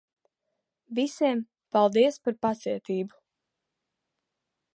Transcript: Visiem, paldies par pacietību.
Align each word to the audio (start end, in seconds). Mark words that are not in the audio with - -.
Visiem, 0.99 1.43
paldies 1.77 2.19
par 2.25 2.35
pacietību. 2.47 3.21